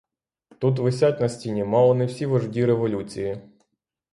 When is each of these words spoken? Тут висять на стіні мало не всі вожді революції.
Тут 0.59 0.79
висять 0.79 1.19
на 1.19 1.29
стіні 1.29 1.63
мало 1.63 1.95
не 1.95 2.05
всі 2.05 2.25
вожді 2.25 2.65
революції. 2.65 3.41